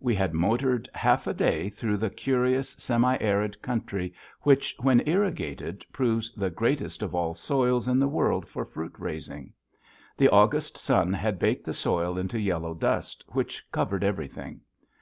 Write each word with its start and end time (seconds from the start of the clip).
We 0.00 0.14
had 0.14 0.32
motored 0.32 0.88
half 0.94 1.26
a 1.26 1.34
day 1.34 1.68
through 1.68 1.98
that 1.98 2.16
curious, 2.16 2.70
semi 2.78 3.18
arid 3.18 3.60
country, 3.60 4.14
which, 4.40 4.74
when 4.80 5.06
irrigated, 5.06 5.84
proves 5.92 6.32
the 6.34 6.48
greatest 6.48 7.02
of 7.02 7.14
all 7.14 7.34
soils 7.34 7.86
in 7.86 7.98
the 7.98 8.08
world 8.08 8.48
for 8.48 8.64
fruit 8.64 8.94
raising. 8.98 9.52
The 10.16 10.30
August 10.30 10.78
sun 10.78 11.12
had 11.12 11.38
baked 11.38 11.66
the 11.66 11.74
soil 11.74 12.16
into 12.16 12.40
yellow 12.40 12.72
dust 12.72 13.24
which 13.32 13.70
covered 13.72 14.02
everything. 14.02 14.62